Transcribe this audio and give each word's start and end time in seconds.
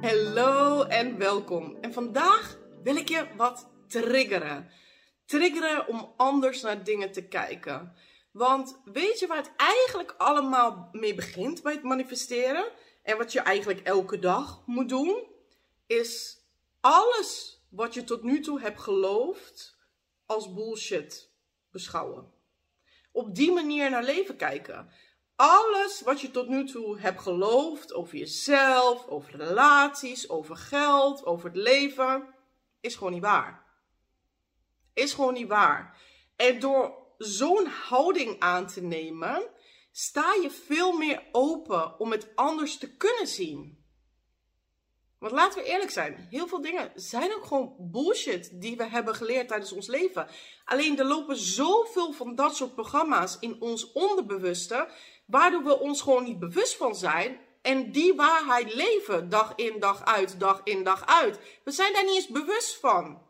Hallo 0.00 0.82
en 0.82 1.18
welkom. 1.18 1.76
En 1.80 1.92
vandaag 1.92 2.58
wil 2.82 2.96
ik 2.96 3.08
je 3.08 3.26
wat 3.36 3.68
triggeren. 3.86 4.70
Triggeren 5.26 5.88
om 5.88 6.14
anders 6.16 6.62
naar 6.62 6.84
dingen 6.84 7.12
te 7.12 7.28
kijken. 7.28 7.94
Want 8.32 8.80
weet 8.84 9.18
je 9.18 9.26
waar 9.26 9.36
het 9.36 9.52
eigenlijk 9.56 10.14
allemaal 10.18 10.88
mee 10.92 11.14
begint 11.14 11.62
bij 11.62 11.72
het 11.72 11.82
manifesteren? 11.82 12.64
En 13.02 13.16
wat 13.16 13.32
je 13.32 13.40
eigenlijk 13.40 13.80
elke 13.80 14.18
dag 14.18 14.62
moet 14.66 14.88
doen? 14.88 15.26
Is 15.86 16.38
alles 16.80 17.62
wat 17.70 17.94
je 17.94 18.04
tot 18.04 18.22
nu 18.22 18.40
toe 18.40 18.60
hebt 18.60 18.80
geloofd 18.80 19.76
als 20.26 20.54
bullshit 20.54 21.30
beschouwen. 21.70 22.32
Op 23.12 23.34
die 23.34 23.52
manier 23.52 23.90
naar 23.90 24.04
leven 24.04 24.36
kijken 24.36 24.90
alles 25.38 26.00
wat 26.00 26.20
je 26.20 26.30
tot 26.30 26.48
nu 26.48 26.66
toe 26.66 27.00
hebt 27.00 27.20
geloofd 27.20 27.94
over 27.94 28.16
jezelf, 28.16 29.06
over 29.06 29.36
relaties, 29.36 30.28
over 30.28 30.56
geld, 30.56 31.26
over 31.26 31.48
het 31.48 31.56
leven, 31.56 32.34
is 32.80 32.94
gewoon 32.94 33.12
niet 33.12 33.22
waar. 33.22 33.66
Is 34.94 35.12
gewoon 35.12 35.34
niet 35.34 35.48
waar. 35.48 36.00
En 36.36 36.60
door 36.60 36.94
zo'n 37.18 37.66
houding 37.66 38.40
aan 38.40 38.66
te 38.66 38.82
nemen, 38.82 39.48
sta 39.92 40.34
je 40.42 40.50
veel 40.50 40.92
meer 40.92 41.22
open 41.32 41.98
om 41.98 42.10
het 42.10 42.28
anders 42.34 42.78
te 42.78 42.96
kunnen 42.96 43.26
zien. 43.26 43.86
Want 45.18 45.32
laten 45.32 45.62
we 45.62 45.68
eerlijk 45.68 45.90
zijn, 45.90 46.26
heel 46.30 46.46
veel 46.46 46.60
dingen 46.60 46.92
zijn 46.94 47.34
ook 47.34 47.44
gewoon 47.44 47.74
bullshit 47.78 48.60
die 48.60 48.76
we 48.76 48.88
hebben 48.88 49.14
geleerd 49.14 49.48
tijdens 49.48 49.72
ons 49.72 49.86
leven. 49.86 50.28
Alleen 50.64 50.98
er 50.98 51.04
lopen 51.04 51.36
zoveel 51.36 52.12
van 52.12 52.34
dat 52.34 52.56
soort 52.56 52.74
programma's 52.74 53.36
in 53.40 53.60
ons 53.60 53.92
onderbewuste, 53.92 54.88
waardoor 55.28 55.64
we 55.64 55.78
ons 55.78 56.02
gewoon 56.02 56.24
niet 56.24 56.38
bewust 56.38 56.76
van 56.76 56.94
zijn 56.94 57.40
en 57.62 57.92
die 57.92 58.14
waarheid 58.14 58.74
leven 58.74 59.28
dag 59.28 59.52
in 59.56 59.80
dag 59.80 60.04
uit, 60.04 60.40
dag 60.40 60.60
in 60.64 60.84
dag 60.84 61.06
uit. 61.06 61.38
We 61.64 61.70
zijn 61.70 61.92
daar 61.92 62.04
niet 62.04 62.14
eens 62.14 62.28
bewust 62.28 62.76
van. 62.76 63.22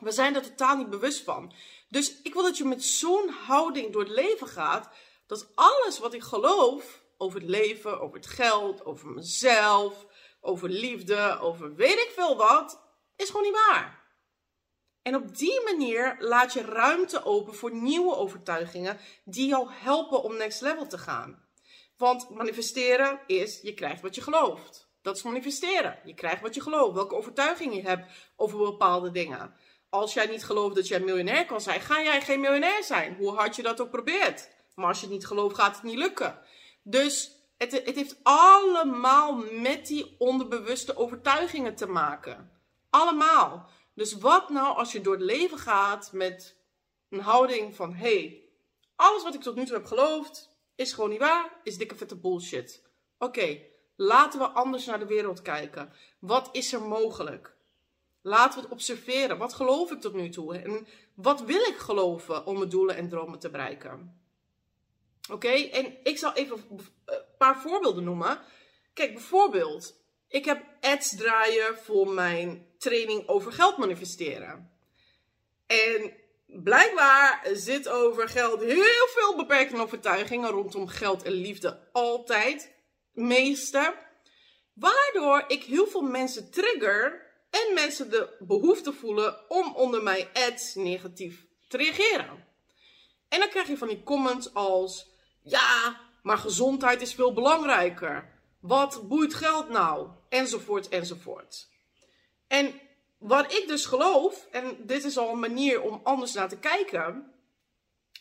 We 0.00 0.10
zijn 0.10 0.34
er 0.34 0.42
totaal 0.42 0.76
niet 0.76 0.90
bewust 0.90 1.24
van. 1.24 1.52
Dus 1.88 2.22
ik 2.22 2.32
wil 2.32 2.42
dat 2.42 2.58
je 2.58 2.64
met 2.64 2.84
zo'n 2.84 3.28
houding 3.28 3.92
door 3.92 4.02
het 4.02 4.10
leven 4.10 4.46
gaat, 4.46 4.88
dat 5.26 5.48
alles 5.54 5.98
wat 5.98 6.14
ik 6.14 6.22
geloof 6.22 7.02
over 7.16 7.40
het 7.40 7.48
leven, 7.48 8.00
over 8.00 8.16
het 8.16 8.26
geld, 8.26 8.84
over 8.84 9.08
mezelf, 9.08 10.06
over 10.40 10.68
liefde, 10.68 11.38
over 11.40 11.74
weet 11.74 11.98
ik 11.98 12.12
veel 12.14 12.36
wat, 12.36 12.82
is 13.16 13.26
gewoon 13.26 13.42
niet 13.42 13.60
waar. 13.68 14.05
En 15.06 15.14
op 15.14 15.36
die 15.36 15.62
manier 15.64 16.16
laat 16.18 16.52
je 16.52 16.62
ruimte 16.62 17.24
open 17.24 17.54
voor 17.54 17.74
nieuwe 17.74 18.16
overtuigingen 18.16 18.98
die 19.24 19.48
jou 19.48 19.68
helpen 19.70 20.22
om 20.22 20.36
next 20.36 20.60
level 20.60 20.86
te 20.86 20.98
gaan. 20.98 21.44
Want 21.96 22.30
manifesteren 22.30 23.20
is 23.26 23.60
je 23.62 23.74
krijgt 23.74 24.02
wat 24.02 24.14
je 24.14 24.20
gelooft. 24.20 24.88
Dat 25.02 25.16
is 25.16 25.22
manifesteren. 25.22 25.98
Je 26.04 26.14
krijgt 26.14 26.42
wat 26.42 26.54
je 26.54 26.60
gelooft. 26.60 26.94
Welke 26.94 27.14
overtuiging 27.14 27.74
je 27.74 27.82
hebt 27.82 28.32
over 28.36 28.58
bepaalde 28.58 29.10
dingen. 29.10 29.54
Als 29.88 30.14
jij 30.14 30.26
niet 30.26 30.44
gelooft 30.44 30.74
dat 30.74 30.88
jij 30.88 31.00
miljonair 31.00 31.46
kan 31.46 31.60
zijn, 31.60 31.80
ga 31.80 32.02
jij 32.02 32.20
geen 32.20 32.40
miljonair 32.40 32.84
zijn. 32.84 33.16
Hoe 33.16 33.34
hard 33.34 33.56
je 33.56 33.62
dat 33.62 33.80
ook 33.80 33.90
probeert. 33.90 34.48
Maar 34.74 34.86
als 34.86 35.00
je 35.00 35.06
het 35.06 35.14
niet 35.14 35.26
gelooft, 35.26 35.56
gaat 35.56 35.74
het 35.74 35.84
niet 35.84 35.98
lukken. 35.98 36.38
Dus 36.82 37.30
het, 37.58 37.72
het 37.72 37.94
heeft 37.94 38.16
allemaal 38.22 39.44
met 39.50 39.86
die 39.86 40.14
onderbewuste 40.18 40.96
overtuigingen 40.96 41.74
te 41.74 41.86
maken. 41.86 42.50
Allemaal. 42.90 43.68
Dus 43.96 44.12
wat 44.12 44.48
nou 44.48 44.76
als 44.76 44.92
je 44.92 45.00
door 45.00 45.14
het 45.14 45.22
leven 45.22 45.58
gaat 45.58 46.12
met 46.12 46.56
een 47.08 47.20
houding 47.20 47.74
van: 47.74 47.94
hey, 47.94 48.44
alles 48.96 49.22
wat 49.22 49.34
ik 49.34 49.42
tot 49.42 49.54
nu 49.54 49.64
toe 49.64 49.74
heb 49.76 49.86
geloofd 49.86 50.50
is 50.74 50.92
gewoon 50.92 51.10
niet 51.10 51.18
waar, 51.18 51.60
is 51.62 51.78
dikke 51.78 51.96
vette 51.96 52.16
bullshit. 52.16 52.82
Oké, 53.18 53.60
laten 53.96 54.40
we 54.40 54.46
anders 54.46 54.86
naar 54.86 54.98
de 54.98 55.06
wereld 55.06 55.42
kijken. 55.42 55.92
Wat 56.18 56.48
is 56.52 56.72
er 56.72 56.82
mogelijk? 56.82 57.56
Laten 58.22 58.54
we 58.54 58.64
het 58.64 58.72
observeren. 58.72 59.38
Wat 59.38 59.54
geloof 59.54 59.90
ik 59.90 60.00
tot 60.00 60.14
nu 60.14 60.28
toe? 60.28 60.56
En 60.56 60.86
wat 61.14 61.40
wil 61.40 61.60
ik 61.60 61.76
geloven 61.76 62.46
om 62.46 62.58
mijn 62.58 62.70
doelen 62.70 62.96
en 62.96 63.08
dromen 63.08 63.38
te 63.38 63.50
bereiken? 63.50 64.20
Oké, 65.30 65.48
en 65.48 65.96
ik 66.02 66.18
zal 66.18 66.32
even 66.32 66.64
een 66.68 66.80
paar 67.38 67.60
voorbeelden 67.60 68.04
noemen. 68.04 68.40
Kijk, 68.92 69.12
bijvoorbeeld, 69.12 70.00
ik 70.28 70.44
heb 70.44 70.64
ads 70.80 71.16
draaien 71.16 71.76
voor 71.76 72.08
mijn 72.08 72.66
training 72.78 73.28
over 73.28 73.52
geld 73.52 73.76
manifesteren. 73.76 74.70
En 75.66 76.12
blijkbaar 76.46 77.48
zit 77.52 77.88
over 77.88 78.28
geld 78.28 78.60
heel 78.60 79.06
veel 79.06 79.36
beperkende 79.36 79.82
overtuigingen 79.82 80.50
rondom 80.50 80.88
geld 80.88 81.22
en 81.22 81.32
liefde 81.32 81.88
altijd. 81.92 82.74
Meeste. 83.12 83.94
Waardoor 84.74 85.44
ik 85.48 85.62
heel 85.62 85.86
veel 85.86 86.02
mensen 86.02 86.50
trigger 86.50 87.26
en 87.50 87.74
mensen 87.74 88.10
de 88.10 88.36
behoefte 88.38 88.92
voelen 88.92 89.50
om 89.50 89.74
onder 89.74 90.02
mijn 90.02 90.26
ads 90.32 90.74
negatief 90.74 91.46
te 91.68 91.76
reageren. 91.76 92.46
En 93.28 93.38
dan 93.38 93.48
krijg 93.48 93.68
je 93.68 93.76
van 93.76 93.88
die 93.88 94.02
comments 94.02 94.54
als: 94.54 95.10
Ja, 95.42 96.00
maar 96.22 96.38
gezondheid 96.38 97.00
is 97.00 97.14
veel 97.14 97.32
belangrijker. 97.32 98.35
Wat 98.66 99.08
boeit 99.08 99.34
geld 99.34 99.68
nou? 99.68 100.08
Enzovoort, 100.28 100.88
enzovoort. 100.88 101.68
En 102.46 102.80
wat 103.18 103.52
ik 103.52 103.68
dus 103.68 103.86
geloof, 103.86 104.46
en 104.50 104.76
dit 104.80 105.04
is 105.04 105.18
al 105.18 105.32
een 105.32 105.38
manier 105.38 105.82
om 105.82 106.00
anders 106.02 106.32
naar 106.32 106.48
te 106.48 106.58
kijken. 106.58 107.32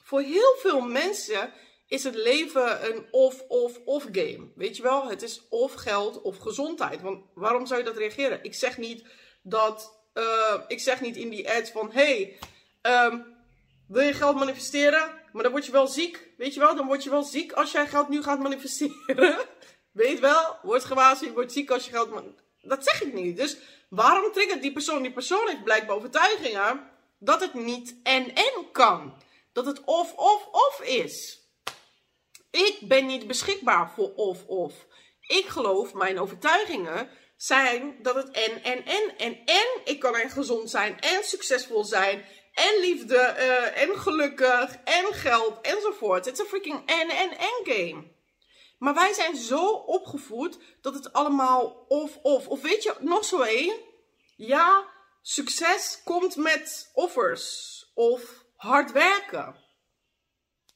Voor 0.03 0.21
heel 0.21 0.55
veel 0.57 0.81
mensen 0.81 1.53
is 1.87 2.03
het 2.03 2.15
leven 2.15 2.95
een 2.95 3.05
of-of-of 3.11 4.03
game. 4.11 4.51
Weet 4.55 4.77
je 4.77 4.83
wel, 4.83 5.07
het 5.07 5.21
is 5.21 5.47
of 5.49 5.73
geld 5.73 6.21
of 6.21 6.37
gezondheid. 6.37 7.01
Want 7.01 7.23
waarom 7.33 7.65
zou 7.65 7.79
je 7.79 7.85
dat 7.85 7.97
reageren? 7.97 8.43
Ik 8.43 8.53
zeg 8.53 8.77
niet 8.77 9.05
dat, 9.41 9.99
uh, 10.13 10.61
ik 10.67 10.79
zeg 10.79 11.01
niet 11.01 11.15
in 11.15 11.29
die 11.29 11.49
ads 11.51 11.71
van, 11.71 11.91
hey, 11.91 12.37
um, 12.81 13.35
wil 13.87 14.03
je 14.03 14.13
geld 14.13 14.35
manifesteren? 14.35 15.11
Maar 15.31 15.43
dan 15.43 15.51
word 15.51 15.65
je 15.65 15.71
wel 15.71 15.87
ziek. 15.87 16.29
Weet 16.37 16.53
je 16.53 16.59
wel, 16.59 16.75
dan 16.75 16.87
word 16.87 17.03
je 17.03 17.09
wel 17.09 17.23
ziek 17.23 17.51
als 17.51 17.71
jij 17.71 17.87
geld 17.87 18.09
nu 18.09 18.23
gaat 18.23 18.39
manifesteren. 18.39 19.37
Weet 19.95 20.19
wel, 20.19 20.57
word 20.61 20.85
gewaarschuwd, 20.85 21.33
wordt 21.33 21.51
ziek 21.51 21.71
als 21.71 21.85
je 21.85 21.91
geld... 21.91 22.09
Dat 22.61 22.83
zeg 22.83 23.01
ik 23.01 23.13
niet. 23.13 23.37
Dus 23.37 23.57
waarom 23.89 24.31
triggert 24.31 24.61
die 24.61 24.71
persoon? 24.71 25.01
Die 25.01 25.11
persoon 25.11 25.47
heeft 25.47 25.63
blijkbaar 25.63 25.95
overtuigingen 25.95 26.89
dat 27.19 27.41
het 27.41 27.53
niet 27.53 27.95
en-en 28.03 28.71
kan. 28.71 29.13
Dat 29.53 29.65
het 29.65 29.83
of-of-of 29.83 30.81
is. 30.81 31.39
Ik 32.51 32.77
ben 32.81 33.05
niet 33.05 33.27
beschikbaar 33.27 33.91
voor 33.95 34.13
of-of. 34.15 34.73
Ik 35.21 35.45
geloof, 35.45 35.93
mijn 35.93 36.19
overtuigingen 36.19 37.09
zijn 37.37 37.95
dat 38.01 38.15
het 38.15 38.31
en, 38.31 38.63
en, 38.63 38.85
en, 38.85 39.17
en, 39.17 39.45
en 39.45 39.67
ik 39.83 39.99
kan 39.99 40.15
en 40.15 40.29
gezond 40.29 40.69
zijn 40.69 40.99
en 40.99 41.23
succesvol 41.23 41.83
zijn 41.83 42.25
en 42.53 42.79
liefde 42.79 43.35
uh, 43.37 43.81
en 43.81 43.97
gelukkig 43.99 44.77
en 44.83 45.13
geld 45.13 45.61
enzovoort. 45.61 46.25
Het 46.25 46.33
is 46.33 46.39
een 46.39 46.45
freaking 46.45 46.81
en, 46.85 47.09
en, 47.09 47.37
en 47.37 47.59
game. 47.63 48.14
Maar 48.77 48.93
wij 48.93 49.13
zijn 49.13 49.35
zo 49.35 49.67
opgevoed 49.71 50.57
dat 50.81 50.93
het 50.93 51.13
allemaal 51.13 51.85
of, 51.87 52.17
of. 52.21 52.47
Of 52.47 52.61
weet 52.61 52.83
je, 52.83 52.95
nog 52.99 53.25
zo 53.25 53.41
één. 53.41 53.75
Ja, 54.35 54.89
succes 55.21 56.01
komt 56.03 56.35
met 56.35 56.91
offers. 56.93 57.73
Of 57.93 58.45
hard 58.55 58.91
werken. 58.91 59.55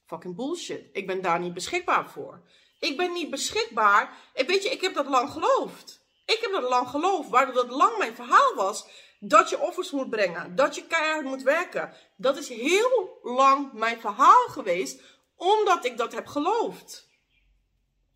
Fucking 0.06 0.36
bullshit. 0.36 0.88
Ik 0.92 1.06
ben 1.06 1.22
daar 1.22 1.40
niet 1.40 1.54
beschikbaar 1.54 2.10
voor. 2.10 2.42
Ik 2.78 2.96
ben 2.96 3.12
niet 3.12 3.30
beschikbaar. 3.30 4.30
En 4.34 4.46
weet 4.46 4.62
je, 4.62 4.70
ik 4.70 4.80
heb 4.80 4.94
dat 4.94 5.06
lang 5.06 5.30
geloofd. 5.30 6.00
Ik 6.26 6.38
heb 6.40 6.52
dat 6.52 6.70
lang 6.70 6.88
geloofd. 6.88 7.28
Waardoor 7.28 7.54
dat 7.54 7.70
lang 7.70 7.98
mijn 7.98 8.14
verhaal 8.14 8.54
was. 8.54 8.86
Dat 9.18 9.48
je 9.50 9.60
offers 9.60 9.90
moet 9.90 10.10
brengen. 10.10 10.56
Dat 10.56 10.74
je 10.74 10.86
keihard 10.86 11.24
moet 11.24 11.42
werken. 11.42 11.94
Dat 12.16 12.36
is 12.36 12.48
heel 12.48 13.18
lang 13.22 13.72
mijn 13.72 14.00
verhaal 14.00 14.46
geweest. 14.48 15.02
Omdat 15.36 15.84
ik 15.84 15.96
dat 15.96 16.12
heb 16.12 16.26
geloofd. 16.26 17.09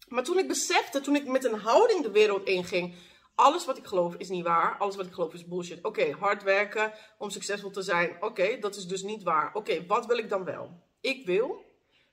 Maar 0.08 0.24
toen 0.24 0.38
ik 0.38 0.48
besefte, 0.48 1.00
toen 1.00 1.16
ik 1.16 1.26
met 1.26 1.44
een 1.44 1.58
houding 1.58 2.02
de 2.02 2.10
wereld 2.10 2.46
inging, 2.46 2.94
alles 3.34 3.64
wat 3.64 3.78
ik 3.78 3.86
geloof 3.86 4.14
is 4.14 4.28
niet 4.28 4.44
waar. 4.44 4.76
Alles 4.78 4.96
wat 4.96 5.06
ik 5.06 5.12
geloof 5.12 5.34
is 5.34 5.46
bullshit. 5.46 5.84
Oké, 5.84 6.10
hard 6.10 6.42
werken 6.42 6.92
om 7.18 7.30
succesvol 7.30 7.70
te 7.70 7.82
zijn. 7.82 8.16
Oké, 8.20 8.58
dat 8.58 8.76
is 8.76 8.86
dus 8.86 9.02
niet 9.02 9.22
waar. 9.22 9.54
Oké, 9.54 9.86
wat 9.86 10.06
wil 10.06 10.18
ik 10.18 10.28
dan 10.28 10.44
wel? 10.44 10.82
Ik 11.00 11.26
wil 11.26 11.64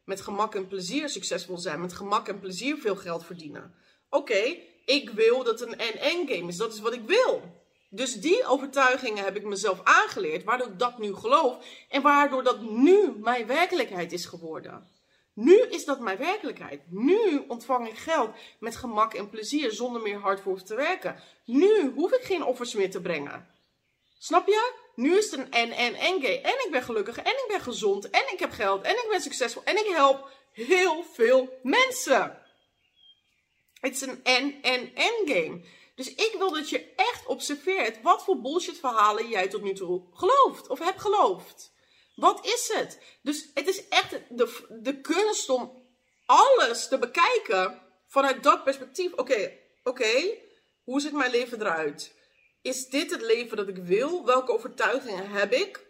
met 0.05 0.21
gemak 0.21 0.55
en 0.55 0.67
plezier 0.67 1.09
succesvol 1.09 1.57
zijn. 1.57 1.81
Met 1.81 1.93
gemak 1.93 2.27
en 2.27 2.39
plezier 2.39 2.77
veel 2.77 2.95
geld 2.95 3.25
verdienen. 3.25 3.73
Oké, 4.09 4.57
ik 4.85 5.09
wil 5.09 5.44
dat 5.44 5.61
een 5.61 5.77
en 5.77 6.27
game 6.27 6.47
is. 6.47 6.57
Dat 6.57 6.73
is 6.73 6.79
wat 6.79 6.94
ik 6.94 7.05
wil. 7.05 7.59
Dus 7.89 8.13
die 8.13 8.45
overtuigingen 8.45 9.23
heb 9.23 9.35
ik 9.35 9.44
mezelf 9.44 9.79
aangeleerd, 9.83 10.44
waardoor 10.44 10.67
ik 10.67 10.79
dat 10.79 10.99
nu 10.99 11.15
geloof 11.15 11.65
en 11.89 12.01
waardoor 12.01 12.44
dat 12.44 12.61
nu 12.61 13.13
mijn 13.17 13.47
werkelijkheid 13.47 14.11
is 14.11 14.25
geworden. 14.25 14.87
Nu 15.41 15.61
is 15.61 15.85
dat 15.85 15.99
mijn 15.99 16.17
werkelijkheid. 16.17 16.81
Nu 16.88 17.43
ontvang 17.47 17.88
ik 17.88 17.97
geld 17.97 18.29
met 18.59 18.75
gemak 18.75 19.13
en 19.13 19.29
plezier 19.29 19.71
zonder 19.71 20.01
meer 20.01 20.17
hard 20.17 20.39
voor 20.39 20.61
te 20.61 20.75
werken. 20.75 21.23
Nu 21.45 21.91
hoef 21.95 22.11
ik 22.11 22.23
geen 22.23 22.43
offers 22.43 22.73
meer 22.73 22.91
te 22.91 23.01
brengen. 23.01 23.47
Snap 24.17 24.47
je? 24.47 24.73
Nu 24.95 25.17
is 25.17 25.31
het 25.31 25.39
een 25.39 25.51
en 25.51 25.71
en 25.71 25.95
en 25.95 26.21
gay. 26.21 26.41
En 26.41 26.65
ik 26.65 26.67
ben 26.71 26.83
gelukkig 26.83 27.17
en 27.17 27.31
ik 27.31 27.45
ben 27.47 27.61
gezond 27.61 28.09
en 28.09 28.23
ik 28.31 28.39
heb 28.39 28.51
geld 28.51 28.83
en 28.83 28.91
ik 28.91 29.07
ben 29.09 29.21
succesvol 29.21 29.63
en 29.63 29.77
ik 29.77 29.88
help 29.95 30.29
heel 30.51 31.03
veel 31.03 31.59
mensen. 31.63 32.41
Het 33.79 33.94
is 33.94 34.01
een 34.01 34.23
en 34.23 34.61
en 34.61 34.95
en 34.95 35.13
game. 35.25 35.61
Dus 35.95 36.15
ik 36.15 36.35
wil 36.37 36.51
dat 36.51 36.69
je 36.69 36.94
echt 36.95 37.25
observeert 37.25 38.01
wat 38.01 38.23
voor 38.23 38.41
bullshit 38.41 38.79
verhalen 38.79 39.27
jij 39.27 39.47
tot 39.47 39.61
nu 39.61 39.73
toe 39.73 40.03
gelooft 40.13 40.67
of 40.67 40.79
hebt 40.79 41.01
geloofd. 41.01 41.71
Wat 42.15 42.45
is 42.45 42.71
het? 42.73 42.99
Dus 43.21 43.49
het 43.53 43.67
is 43.67 43.87
echt 43.87 44.11
de, 44.29 44.65
de 44.69 45.01
kunst 45.01 45.49
om 45.49 45.83
alles 46.25 46.87
te 46.87 46.97
bekijken 46.97 47.81
vanuit 48.07 48.43
dat 48.43 48.63
perspectief. 48.63 49.13
Oké, 49.13 49.57
oké, 49.83 50.37
hoe 50.83 51.01
ziet 51.01 51.13
mijn 51.13 51.31
leven 51.31 51.61
eruit? 51.61 52.15
Is 52.61 52.87
dit 52.87 53.11
het 53.11 53.21
leven 53.21 53.57
dat 53.57 53.67
ik 53.67 53.77
wil? 53.77 54.25
Welke 54.25 54.51
overtuigingen 54.51 55.29
heb 55.29 55.51
ik? 55.51 55.89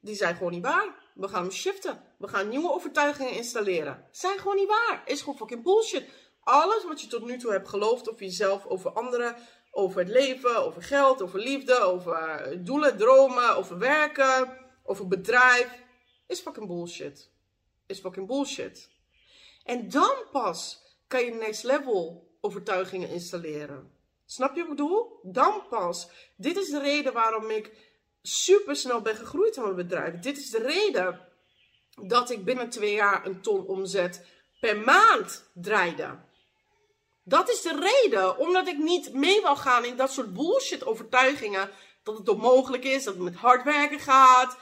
Die 0.00 0.14
zijn 0.14 0.36
gewoon 0.36 0.52
niet 0.52 0.62
waar. 0.62 0.94
We 1.14 1.28
gaan 1.28 1.42
hem 1.42 1.52
shiften. 1.52 2.14
We 2.18 2.28
gaan 2.28 2.48
nieuwe 2.48 2.72
overtuigingen 2.72 3.32
installeren. 3.32 4.08
Zijn 4.10 4.38
gewoon 4.38 4.56
niet 4.56 4.68
waar. 4.68 5.02
Is 5.04 5.20
gewoon 5.20 5.36
fucking 5.36 5.62
bullshit. 5.62 6.08
Alles 6.40 6.84
wat 6.84 7.00
je 7.00 7.06
tot 7.06 7.24
nu 7.24 7.38
toe 7.38 7.50
hebt 7.50 7.68
geloofd 7.68 8.10
over 8.10 8.22
jezelf, 8.22 8.66
over 8.66 8.90
anderen, 8.90 9.36
over 9.70 9.98
het 9.98 10.08
leven, 10.08 10.56
over 10.56 10.82
geld, 10.82 11.22
over 11.22 11.38
liefde, 11.38 11.78
over 11.78 12.50
doelen, 12.64 12.96
dromen, 12.96 13.56
over 13.56 13.78
werken, 13.78 14.65
over 14.86 15.08
bedrijf, 15.08 15.68
is 16.26 16.40
fucking 16.40 16.66
bullshit. 16.66 17.30
Is 17.86 18.00
fucking 18.00 18.26
bullshit. 18.26 18.90
En 19.64 19.88
dan 19.88 20.14
pas 20.32 20.80
kan 21.06 21.24
je 21.24 21.30
next 21.30 21.62
level 21.62 22.30
overtuigingen 22.40 23.08
installeren. 23.08 23.90
Snap 24.26 24.54
je 24.54 24.60
wat 24.60 24.70
ik 24.70 24.76
bedoel? 24.76 25.20
Dan 25.22 25.62
pas. 25.68 26.08
Dit 26.36 26.56
is 26.56 26.70
de 26.70 26.80
reden 26.80 27.12
waarom 27.12 27.50
ik 27.50 27.72
super 28.22 28.76
snel 28.76 29.00
ben 29.00 29.16
gegroeid 29.16 29.56
in 29.56 29.62
mijn 29.62 29.74
bedrijf. 29.74 30.18
Dit 30.18 30.38
is 30.38 30.50
de 30.50 30.62
reden 30.62 31.28
dat 32.02 32.30
ik 32.30 32.44
binnen 32.44 32.68
twee 32.68 32.94
jaar 32.94 33.26
een 33.26 33.40
ton 33.40 33.66
omzet 33.66 34.26
per 34.60 34.80
maand 34.80 35.50
draaide. 35.54 36.24
Dat 37.22 37.48
is 37.48 37.62
de 37.62 37.92
reden, 38.02 38.38
omdat 38.38 38.68
ik 38.68 38.78
niet 38.78 39.12
mee 39.12 39.40
wil 39.40 39.56
gaan 39.56 39.84
in 39.84 39.96
dat 39.96 40.12
soort 40.12 40.34
bullshit 40.34 40.86
overtuigingen. 40.86 41.70
Dat 42.02 42.18
het 42.18 42.28
onmogelijk 42.28 42.84
is, 42.84 43.04
dat 43.04 43.14
het 43.14 43.22
met 43.22 43.34
hard 43.34 43.64
werken 43.64 44.00
gaat. 44.00 44.58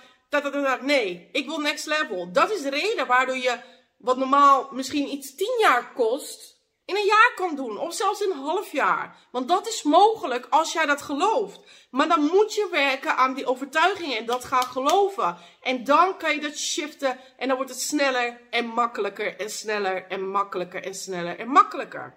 Nee, 0.80 1.28
ik 1.32 1.46
wil 1.46 1.58
next 1.58 1.86
level. 1.86 2.32
Dat 2.32 2.50
is 2.50 2.62
de 2.62 2.70
reden 2.70 3.06
waardoor 3.06 3.36
je 3.36 3.60
wat 3.98 4.16
normaal 4.16 4.68
misschien 4.70 5.08
iets 5.08 5.34
tien 5.34 5.56
jaar 5.60 5.92
kost, 5.92 6.54
in 6.84 6.96
een 6.96 7.04
jaar 7.04 7.32
kan 7.34 7.56
doen. 7.56 7.78
Of 7.78 7.94
zelfs 7.94 8.20
in 8.20 8.30
een 8.30 8.36
half 8.36 8.72
jaar. 8.72 9.16
Want 9.30 9.48
dat 9.48 9.66
is 9.66 9.82
mogelijk 9.82 10.46
als 10.50 10.72
jij 10.72 10.86
dat 10.86 11.02
gelooft. 11.02 11.60
Maar 11.90 12.08
dan 12.08 12.20
moet 12.20 12.54
je 12.54 12.68
werken 12.70 13.16
aan 13.16 13.34
die 13.34 13.46
overtuigingen 13.46 14.18
en 14.18 14.26
dat 14.26 14.44
gaan 14.44 14.62
geloven. 14.62 15.38
En 15.60 15.84
dan 15.84 16.16
kan 16.16 16.34
je 16.34 16.40
dat 16.40 16.58
shiften 16.58 17.18
en 17.36 17.48
dan 17.48 17.56
wordt 17.56 17.72
het 17.72 17.80
sneller 17.80 18.40
en 18.50 18.66
makkelijker 18.66 19.38
en 19.38 19.50
sneller 19.50 20.06
en 20.06 20.30
makkelijker 20.30 20.82
en 20.82 20.94
sneller 20.94 21.38
en 21.38 21.48
makkelijker. 21.48 22.14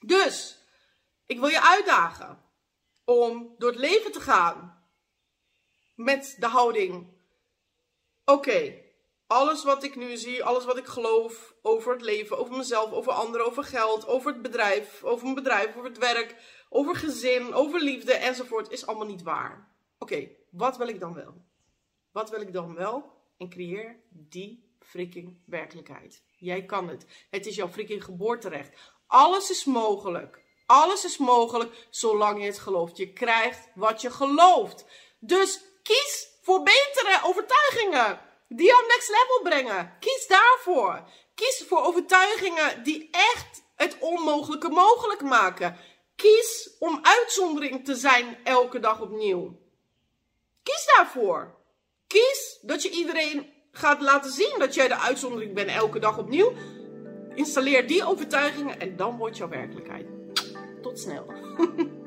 Dus, 0.00 0.58
ik 1.26 1.40
wil 1.40 1.48
je 1.48 1.62
uitdagen 1.62 2.44
om 3.04 3.54
door 3.58 3.70
het 3.70 3.78
leven 3.78 4.12
te 4.12 4.20
gaan 4.20 4.85
met 5.96 6.36
de 6.38 6.46
houding. 6.46 7.14
Oké, 8.24 8.74
alles 9.26 9.64
wat 9.64 9.82
ik 9.82 9.96
nu 9.96 10.16
zie, 10.16 10.44
alles 10.44 10.64
wat 10.64 10.76
ik 10.76 10.86
geloof 10.86 11.54
over 11.62 11.92
het 11.92 12.02
leven, 12.02 12.38
over 12.38 12.56
mezelf, 12.56 12.92
over 12.92 13.12
anderen, 13.12 13.46
over 13.46 13.64
geld, 13.64 14.06
over 14.06 14.32
het 14.32 14.42
bedrijf, 14.42 15.04
over 15.04 15.22
mijn 15.22 15.34
bedrijf, 15.34 15.68
over 15.68 15.88
het 15.88 15.98
werk, 15.98 16.36
over 16.68 16.96
gezin, 16.96 17.54
over 17.54 17.80
liefde 17.80 18.12
enzovoort, 18.12 18.70
is 18.70 18.86
allemaal 18.86 19.06
niet 19.06 19.22
waar. 19.22 19.74
Oké, 19.98 20.28
wat 20.50 20.76
wil 20.76 20.88
ik 20.88 21.00
dan 21.00 21.14
wel? 21.14 21.44
Wat 22.12 22.30
wil 22.30 22.40
ik 22.40 22.52
dan 22.52 22.74
wel? 22.74 23.14
En 23.38 23.48
creëer 23.48 24.00
die 24.10 24.74
freaking 24.80 25.38
werkelijkheid. 25.46 26.22
Jij 26.38 26.64
kan 26.64 26.88
het. 26.88 27.06
Het 27.30 27.46
is 27.46 27.56
jouw 27.56 27.68
freaking 27.68 28.04
geboorterecht. 28.04 28.94
Alles 29.06 29.50
is 29.50 29.64
mogelijk. 29.64 30.44
Alles 30.66 31.04
is 31.04 31.18
mogelijk 31.18 31.86
zolang 31.90 32.40
je 32.40 32.46
het 32.46 32.58
gelooft. 32.58 32.96
Je 32.96 33.12
krijgt 33.12 33.68
wat 33.74 34.00
je 34.00 34.10
gelooft. 34.10 34.86
Dus 35.18 35.64
kies 35.86 36.28
voor 36.42 36.62
betere 36.62 37.20
overtuigingen 37.22 38.20
die 38.48 38.66
jou 38.66 38.86
next 38.86 39.08
level 39.08 39.40
brengen. 39.42 39.96
Kies 40.00 40.26
daarvoor. 40.26 41.02
Kies 41.34 41.64
voor 41.68 41.82
overtuigingen 41.84 42.82
die 42.82 43.08
echt 43.10 43.62
het 43.76 43.96
onmogelijke 44.00 44.68
mogelijk 44.68 45.22
maken. 45.22 45.76
Kies 46.16 46.76
om 46.78 46.98
uitzondering 47.02 47.84
te 47.84 47.94
zijn 47.94 48.38
elke 48.44 48.78
dag 48.78 49.00
opnieuw. 49.00 49.58
Kies 50.62 50.92
daarvoor. 50.96 51.54
Kies 52.06 52.58
dat 52.62 52.82
je 52.82 52.90
iedereen 52.90 53.52
gaat 53.70 54.00
laten 54.00 54.32
zien 54.32 54.54
dat 54.58 54.74
jij 54.74 54.88
de 54.88 54.98
uitzondering 54.98 55.54
bent 55.54 55.70
elke 55.70 55.98
dag 55.98 56.18
opnieuw. 56.18 56.52
Installeer 57.34 57.86
die 57.86 58.04
overtuigingen 58.04 58.80
en 58.80 58.96
dan 58.96 59.16
wordt 59.16 59.36
jouw 59.36 59.48
werkelijkheid. 59.48 60.06
Tot 60.82 60.98
snel. 60.98 61.26